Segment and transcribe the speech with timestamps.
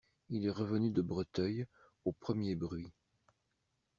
[0.29, 1.67] Il est revenu de Breteuil,
[2.05, 2.91] aux premiers bruits.